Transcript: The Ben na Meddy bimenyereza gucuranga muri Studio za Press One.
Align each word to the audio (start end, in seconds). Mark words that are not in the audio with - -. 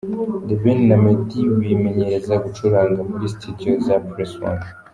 The 0.47 0.55
Ben 0.61 0.79
na 0.89 0.97
Meddy 1.03 1.39
bimenyereza 1.67 2.33
gucuranga 2.43 2.99
muri 3.09 3.25
Studio 3.35 3.71
za 3.85 3.95
Press 4.09 4.33
One. 4.49 4.65